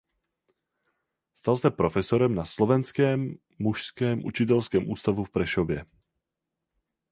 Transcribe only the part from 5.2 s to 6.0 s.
v Prešově".